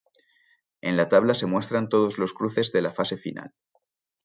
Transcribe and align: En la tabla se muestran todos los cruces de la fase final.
En 0.81 0.97
la 0.97 1.07
tabla 1.09 1.35
se 1.35 1.45
muestran 1.45 1.87
todos 1.87 2.17
los 2.17 2.33
cruces 2.33 2.71
de 2.71 2.81
la 2.81 2.89
fase 2.89 3.17
final. 3.17 3.53